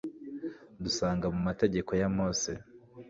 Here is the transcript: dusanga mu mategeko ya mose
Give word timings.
dusanga 0.83 1.25
mu 1.33 1.39
mategeko 1.47 1.91
ya 2.01 2.07
mose 2.15 2.49